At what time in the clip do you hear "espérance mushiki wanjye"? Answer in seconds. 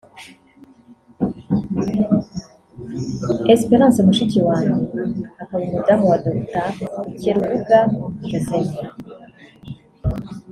3.53-4.79